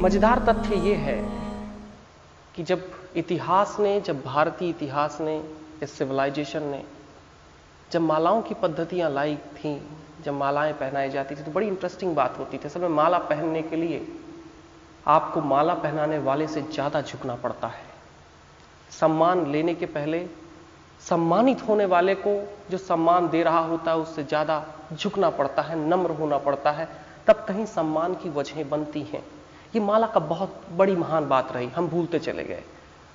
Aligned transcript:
मज़ेदार 0.00 0.38
तथ्य 0.38 0.74
ये 0.74 0.94
है 0.94 1.16
कि 2.54 2.62
जब 2.62 2.84
इतिहास 3.16 3.76
ने, 3.80 4.00
जब 4.00 4.22
भारतीय 4.22 4.68
इतिहास 4.68 5.18
ने, 5.20 5.42
इस 5.82 5.92
सिविलाइजेशन 5.92 6.62
ने, 6.62 6.82
जब 7.92 8.00
मालाओं 8.00 8.40
की 8.42 8.54
पद्धतियाँ 8.54 9.10
लाई 9.10 9.34
थी, 9.36 9.74
जब 10.24 10.34
मालाएँ 10.34 10.72
पहनाई 10.72 11.10
जाती 11.10 11.34
थी 11.34 11.42
तो 11.42 11.50
बड़ी 11.50 11.66
इंटरेस्टिंग 11.66 12.14
बात 12.16 12.38
होती 12.38 12.58
थी। 12.58 12.64
असल 12.64 12.80
में 12.80 12.88
माला 12.88 13.18
पहनने 13.18 13.62
के 13.62 13.76
लिए 13.76 14.06
आपको 15.06 15.40
माला 15.40 15.74
पहनाने 15.74 16.18
वाले 16.18 16.46
से 16.46 16.62
ज़्यादा 16.62 17.00
झुकना 17.02 17.34
पड़ता 17.34 17.68
है। 17.68 17.84
सम्मान 18.90 19.46
लेने 19.46 19.74
के 19.74 19.86
पहले 19.86 20.26
सम्मानित 21.08 21.62
होने 21.68 21.84
वाले 21.86 22.14
को 22.14 22.32
जो 22.70 22.78
सम्मान 22.78 23.28
दे 23.28 23.42
रहा 23.42 23.58
होता 23.58 23.90
है, 23.90 23.96
उससे 23.96 24.24
ज़्यादा 24.24 24.64
झुकना 24.92 25.30
पड़ता 25.30 25.62
है, 25.62 25.78
नम्र 25.88 26.10
होना 26.10 26.38
पड़ता 26.38 26.70
है। 26.70 26.88
तब 27.26 27.44
कहीं 27.48 27.66
सम्मान 27.66 28.14
की 28.14 28.28
वजहें 28.30 28.68
बनती 28.70 29.02
हैं। 29.02 29.22
ये 29.74 29.80
माला 29.80 30.06
का 30.06 30.20
बहुत 30.20 30.62
बड़ी 30.72 30.94
महान 30.96 31.28
बात 31.28 31.52
रही, 31.52 31.66
हम 31.68 31.88
भूलते 31.88 32.18
चले 32.18 32.44
गए। 32.44 32.62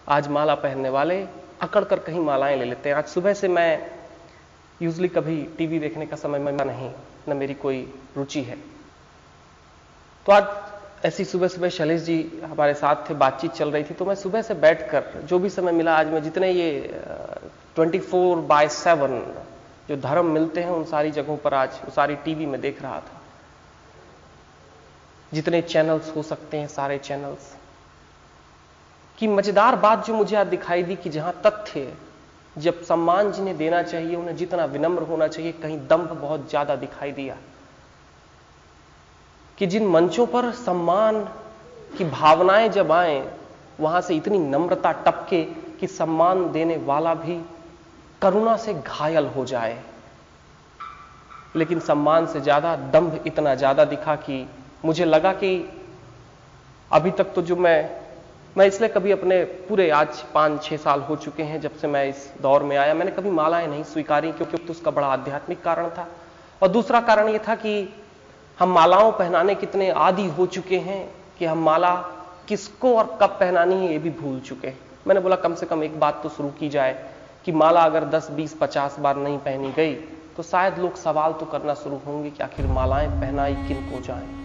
आज 0.07 0.27
माला 0.27 0.55
पहनने 0.55 0.89
वाले 0.89 1.19
अकड़ 1.61 1.83
कर 1.83 1.99
कहीं 1.99 2.19
मालाएँ 2.19 2.57
ले 2.57 2.65
लेते 2.65 2.89
हैं। 2.89 2.95
आज 2.95 3.05
सुबह 3.05 3.33
से 3.33 3.47
मैं 3.47 3.91
यूजली 4.79 5.07
कभी 5.07 5.41
टीवी 5.57 5.79
देखने 5.79 6.05
का 6.05 6.15
समय 6.15 6.39
में 6.39 6.51
नहीं, 6.53 6.89
न 7.29 7.37
मेरी 7.37 7.53
कोई 7.55 7.81
रुचि 8.17 8.41
है। 8.41 8.57
तो 10.25 10.31
आज 10.31 11.05
ऐसी 11.05 11.25
सुबह 11.25 11.47
सुबह 11.47 11.70
शैलेश 11.70 12.01
जी 12.01 12.17
हमारे 12.43 12.73
साथ 12.73 13.09
थे, 13.09 13.13
बातचीत 13.13 13.51
चल 13.51 13.71
रही 13.71 13.84
थी 13.84 13.93
तो 13.93 14.05
मैं 14.05 14.15
सुबह 14.15 14.41
से 14.41 14.53
बैठकर 14.55 15.21
जो 15.25 15.40
भी 15.40 15.49
समय 15.49 15.71
मिला, 15.71 15.95
आज 15.95 16.07
मैं 16.07 16.23
जितने 16.23 16.51
ये 16.51 17.01
ट्वेंटी 17.75 17.99
फोर 17.99 18.37
बाय 18.47 18.69
सेवन 18.69 19.19
जो 19.90 19.97
धर्म 19.97 20.25
मिलते 20.25 20.62
हैं 20.62 20.69
उन 20.69 20.84
सारी 20.85 21.12
जगहों 21.12 21.37
पर 21.37 21.53
आज 21.53 21.69
सारी 21.95 22.15
टीवी 22.15 22.45
में 22.45 22.59
देख 22.62 22.81
रहा 22.81 22.99
था। 22.99 23.21
जितने 25.34 25.62
चैनल्स 25.62 26.15
हो 26.15 26.23
सकते 26.23 26.57
हैं, 26.57 26.68
सारे 26.68 26.98
चैनल्स 26.98 27.55
की 29.18 29.27
मज़ेदार 29.27 29.76
बात 29.76 30.05
जो 30.05 30.13
मुझे 30.13 30.35
आज 30.35 30.48
दिखाई 30.48 30.84
दी 30.84 30.95
कि 30.95 31.09
जहाँ 31.09 31.34
तथ्य 31.45 31.93
जब 32.57 32.81
सम्मान 32.84 33.31
जिन्हें 33.31 33.57
देना 33.57 33.81
चाहिए, 33.84 34.15
उन्हें 34.15 34.35
जितना 34.35 34.65
विनम्र 34.65 35.03
होना 35.03 35.27
चाहिए, 35.27 35.51
कहीं 35.51 35.87
दम्भ 35.87 36.12
बहुत 36.12 36.49
ज़्यादा 36.49 36.76
दिखाई 36.76 37.12
दिया। 37.12 37.35
कि 39.57 39.68
जिन 39.68 39.87
मंचों 39.87 40.26
पर 40.27 40.51
सम्मान 40.51 41.23
की 41.98 42.03
भावनाएँ 42.03 42.70
जब 42.70 42.91
आए, 42.91 43.31
वहाँ 43.79 44.01
से 44.01 44.15
इतनी 44.15 44.37
नम्रता 44.40 44.91
टपके 44.91 45.43
कि 45.79 45.87
सम्मान 45.87 46.51
देने 46.51 46.77
वाला 46.77 47.13
भी 47.13 47.41
करुणा 48.21 48.57
से 48.57 48.73
घायल 48.73 49.26
हो 49.26 49.46
जाए। 49.46 49.84
लेकिन 51.55 51.79
सम्मान 51.79 52.26
से 52.27 52.41
ज़्यादा 52.41 52.76
दंभ 52.76 53.23
इतना 53.27 53.55
ज़्यादा 53.55 53.85
दिखा 53.85 54.15
कि 54.15 54.48
मुझे 54.84 55.05
लगा 55.05 55.31
कि 55.34 55.54
अभी 56.91 57.12
तक 57.12 57.34
तो 57.34 57.41
जो 57.41 57.55
मैं 57.57 57.90
मैं 58.55 58.65
इसलिए 58.68 58.90
कभी 58.90 59.12
अपने 59.12 59.43
पूरे 59.68 59.90
आज 59.91 60.21
पाँच 60.34 60.63
छह 60.63 60.77
साल 60.77 61.01
हो 61.01 61.15
चुके 61.15 61.43
हैं 61.43 61.59
जब 61.62 61.76
से 61.77 61.87
मैं 61.87 62.05
इस 62.09 62.29
दौर 62.41 62.63
में 62.63 62.76
आया। 62.77 62.93
मैंने 62.93 63.12
कभी 63.12 63.29
मालाएँ 63.31 63.68
नहीं 63.68 63.84
स्वीकारी 63.84 64.31
क्योंकि 64.31 64.57
तो 64.57 64.73
उसका 64.73 64.91
बड़ा 64.91 65.07
आध्यात्मिक 65.07 65.62
कारण 65.63 65.90
था। 65.90 66.07
और 66.62 66.68
दूसरा 66.68 67.01
कारण 67.01 67.29
यह 67.29 67.40
था 67.47 67.56
कि 67.56 67.73
हम 68.59 68.69
मालाओं 68.69 69.12
पहनाने 69.12 69.56
कितने 69.56 69.90
आदि 69.90 70.28
हो 70.28 70.46
चुके 70.47 70.78
हैं 70.79 71.07
कि 71.40 71.46
हम 71.46 71.63
माला 71.63 71.94
किसको 72.47 72.96
और 72.97 73.18
कब 73.22 73.38
पहनानी 73.40 73.75
है 73.75 73.91
ये 73.91 73.97
भी 73.97 74.09
भूल 74.22 74.40
चुके 74.40 74.68
हैं। 74.68 74.80
मैंने 75.07 75.22
बोला 75.22 75.36
कम 75.38 75.56
से 75.56 75.66
कम 75.66 75.84
एक 75.84 76.00
बात 76.00 76.24
तो 76.24 76.30
शुरू 76.30 76.50
की 76.59 76.69
जाए 76.69 76.94
कि 77.46 77.52
माला 77.53 77.84
अगर 77.84 78.06
10, 78.09 78.30
20, 78.31 78.56
50 78.62 79.00
बार 79.00 79.18
नहीं 79.18 79.38
पहनी 79.40 79.72
गई 79.72 79.94
तो 80.38 80.44
शायद 80.44 80.80
लोग 80.80 80.96
सवाल 80.96 81.34
तो 81.34 81.46
करना 81.46 81.74
शुरू 81.74 82.02
होंगे 82.07 82.30
कि 82.30 82.44
आखिर 82.44 82.68
मालाएँ 82.72 83.09
पहनाई 83.12 83.56
किन 83.68 83.86
को 83.92 84.02
जाएँ। 84.02 84.44